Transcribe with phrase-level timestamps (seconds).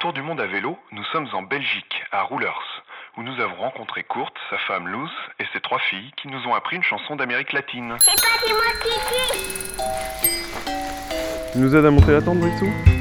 [0.00, 2.82] tour du monde à vélo, nous sommes en Belgique, à Roulers,
[3.18, 6.54] où nous avons rencontré Kurt, sa femme Luz et ses trois filles qui nous ont
[6.54, 7.96] appris une chanson d'Amérique latine.
[8.00, 9.44] C'est pas du moi Kiki
[11.52, 12.99] Tu nous aides à monter la tente, Brixou?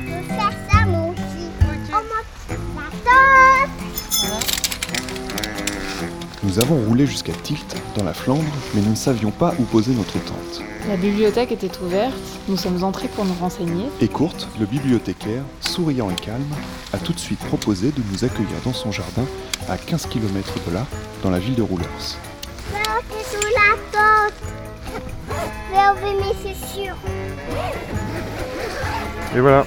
[6.49, 8.41] Nous avons roulé jusqu'à Tilt, dans la Flandre,
[8.73, 10.63] mais nous ne savions pas où poser notre tente.
[10.87, 12.15] La bibliothèque était ouverte,
[12.47, 13.85] nous sommes entrés pour nous renseigner.
[14.01, 16.41] Et Kurt, le bibliothécaire, souriant et calme,
[16.91, 19.25] a tout de suite proposé de nous accueillir dans son jardin,
[19.69, 20.87] à 15 km de là,
[21.21, 21.85] dans la ville de Roulers.
[23.29, 24.33] Sous la tente.
[26.01, 26.97] Mes chaussures.
[29.35, 29.65] Et voilà.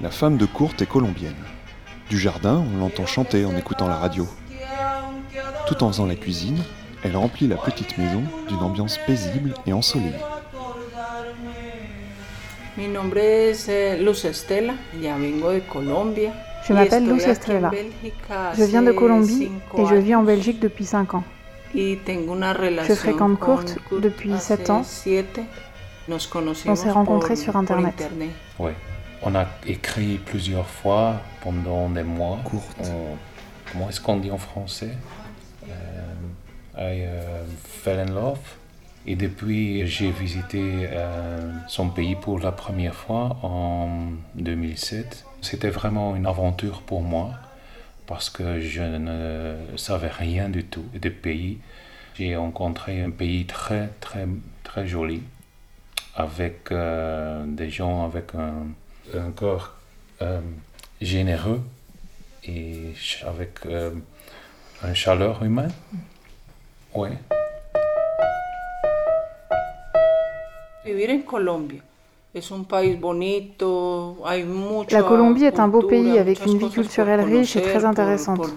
[0.00, 1.34] La femme de Kurt est colombienne.
[2.08, 4.28] Du jardin, on l'entend chanter en écoutant la radio.
[5.66, 6.62] Tout en faisant la cuisine,
[7.02, 10.12] elle remplit la petite maison d'une ambiance paisible et ensoleillée.
[12.76, 12.82] Eh.
[16.66, 17.72] Je m'appelle Luz Estrella.
[18.56, 20.22] Je viens de Colombie et je vis en.
[20.22, 21.24] Belgique depuis 5 ans.
[21.74, 24.84] Relación fréquente Kurt depuis hace sept ans.
[26.08, 28.08] On s'est rencontrés sur internet.
[29.22, 32.38] On a écrit plusieurs fois pendant des mois.
[32.44, 32.76] Courte.
[32.84, 33.16] On-
[33.72, 34.92] comment est-ce qu'on dit en français?
[35.68, 35.70] Euh,
[36.78, 38.38] I euh, fell in love.
[39.06, 43.88] Et depuis, j'ai visité euh, son pays pour la première fois en
[44.34, 45.24] 2007.
[45.40, 47.30] C'était vraiment une aventure pour moi
[48.06, 51.58] parce que je ne savais rien du tout du pays.
[52.14, 54.26] J'ai rencontré un pays très, très,
[54.64, 55.22] très joli
[56.14, 58.66] avec euh, des gens avec un,
[59.14, 59.74] un corps
[60.22, 60.40] euh,
[61.00, 61.60] généreux
[62.44, 62.92] et
[63.26, 63.90] avec euh,
[64.84, 65.72] une chaleur humaine.
[66.94, 67.12] Ouais.
[70.84, 71.18] Vivir en
[74.44, 78.54] mucha La Colombie est un beau pays avec une vie culturelle riche et très intéressante.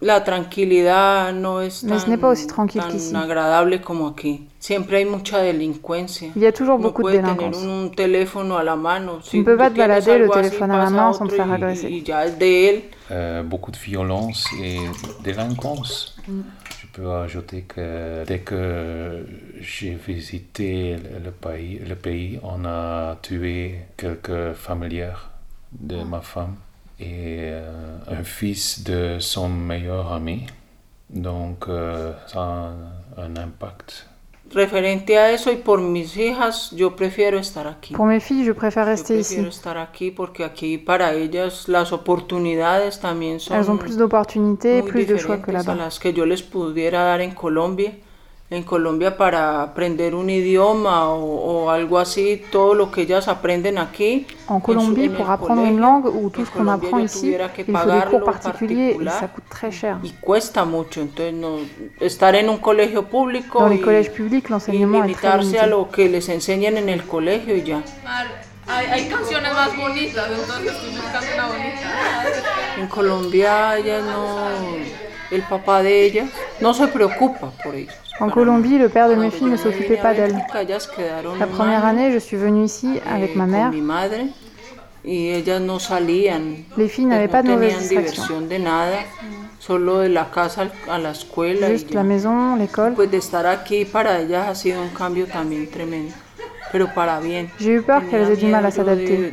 [0.00, 3.14] La tranquilidad no es Mais ce tan, n'est pas aussi tranquille tan qu'ici.
[3.16, 4.46] agradable como aquí.
[4.58, 6.30] Siempre hay mucha delincuencia.
[6.36, 7.64] Il y a toujours No beaucoup de puede tener délinquance.
[7.64, 9.20] un teléfono a la mano.
[9.28, 11.52] Tu ne peux pas te balader le téléphone à la main sans te faire y-
[11.52, 11.88] agresser.
[11.90, 12.82] Y ya es de él.
[13.10, 14.80] Euh, beaucoup de violence et
[15.22, 16.16] délinquance.
[16.26, 19.26] Je peux ajouter que dès que
[19.60, 25.30] j'ai visité le, le pays, le pays, on a tué quelques familières
[25.72, 26.56] de ma femme
[26.98, 30.46] et euh, un fils de son meilleur ami.
[31.10, 34.06] Donc euh, ça a un, impact.
[34.54, 37.94] Referente a eso y por mis hijas, yo prefiero estar aquí.
[37.94, 39.34] Pour mes filles, je préfère Yo rester ici.
[39.34, 44.82] prefiero estar aquí porque aquí para ellas las oportunidades también son Elles ont plus d'opportunités,
[44.82, 45.74] plus de choix que a là-bas.
[45.74, 47.92] las que yo les pudiera dar en Colombia.
[48.48, 53.76] En Colombia para aprender un idioma o, o algo así, todo lo que ellas aprenden
[53.76, 54.24] aquí.
[54.48, 57.76] En Colombie, pour apprendre une langue ou tout ce qu'on apprend ici, tuviera que il
[57.76, 59.18] faut des cours particuliers et particular.
[59.18, 59.98] ça coûte très cher.
[60.04, 61.58] Y cuesta mucho, entonces no,
[62.00, 65.66] estar en un colegio público Dans les collèges publics, y l'enseignement est très limitarse a
[65.66, 67.82] lo que les enseñen en el colegio y ya.
[68.68, 70.72] Hay, hay canciones más bonitas, entonces
[71.34, 72.78] una bonita.
[72.78, 74.48] En Colombia ellas no,
[75.32, 76.28] el papá de ellas
[76.60, 78.05] no se preocupa por ellas.
[78.20, 80.36] En Colombie, le père de mes filles ne s'occupait pas d'elles.
[81.38, 83.70] La première année, je suis venue ici avec ma mère.
[86.76, 87.92] Les filles n'avaient pas de mauvaises
[91.68, 92.94] Juste la maison, l'école.
[97.60, 99.30] J'ai eu peur qu'elles aient du mal à s'adapter.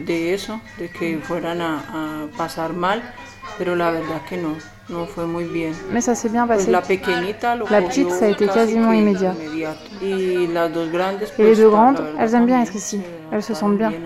[4.89, 5.73] No, fue muy bien.
[5.91, 6.71] Mais ça s'est bien Pues passé.
[6.71, 9.33] la pequeñita lo La petite, ça a été quasiment immédiat.
[9.33, 9.79] inmediato.
[10.01, 12.97] Y las dos grandes, Et les pues, deux grandes, verdad elles aiment bien être ici.
[12.99, 13.89] se Elles se sentent bien.
[13.91, 14.03] bien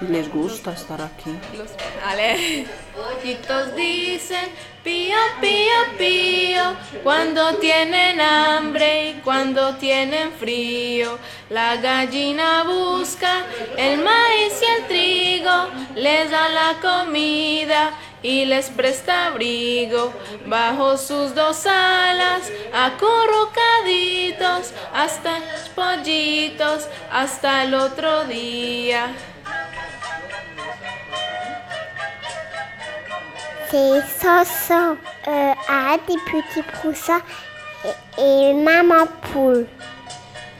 [0.00, 1.30] les gusta estar aquí.
[1.56, 1.70] Los.
[2.94, 4.48] Pollitos dicen
[4.84, 6.62] pío, pío, pío
[7.02, 11.18] cuando tienen hambre y cuando tienen frío.
[11.50, 13.44] La gallina busca
[13.76, 17.92] el maíz y el trigo, les da la comida
[18.26, 20.12] y les presta abrigo.
[20.46, 29.14] Bajo sus dos alas, acurrucaditos, hasta los pollitos, hasta el otro día.
[33.70, 34.96] C'est Sanson,
[35.26, 37.22] euh, a des petits poussins
[37.84, 39.66] et, et maman poule.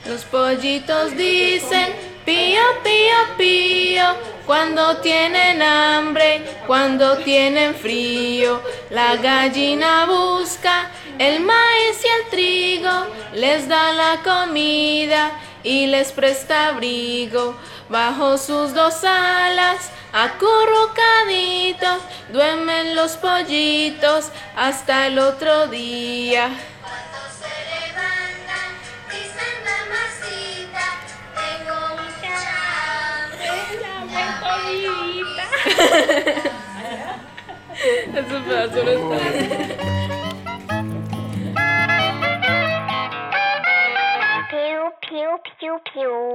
[0.06, 8.62] Los pollitos dicen pío, pío, pío cuando tienen hambre, cuando tienen frío.
[8.90, 15.32] La gallina busca el maíz y el trigo, les da la comida
[15.62, 17.56] y les presta abrigo.
[17.88, 21.98] Bajo sus dos alas, acurrucaditos,
[22.32, 26.50] duermen los pollitos hasta el otro día.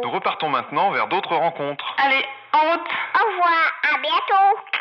[0.04, 1.96] Nous repartons maintenant vers d'autres rencontres.
[1.98, 4.81] Allez, en route Au revoir, à bientôt.